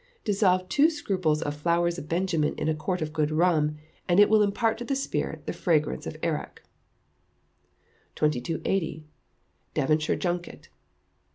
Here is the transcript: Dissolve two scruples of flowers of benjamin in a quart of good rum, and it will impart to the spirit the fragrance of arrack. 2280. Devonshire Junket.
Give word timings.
Dissolve 0.23 0.67
two 0.67 0.89
scruples 0.89 1.43
of 1.43 1.55
flowers 1.55 1.99
of 1.99 2.09
benjamin 2.09 2.55
in 2.55 2.67
a 2.67 2.73
quart 2.73 3.03
of 3.03 3.13
good 3.13 3.29
rum, 3.29 3.77
and 4.09 4.19
it 4.19 4.31
will 4.31 4.41
impart 4.41 4.79
to 4.79 4.83
the 4.83 4.95
spirit 4.95 5.45
the 5.45 5.53
fragrance 5.53 6.07
of 6.07 6.17
arrack. 6.23 6.63
2280. 8.15 9.05
Devonshire 9.75 10.15
Junket. 10.15 10.69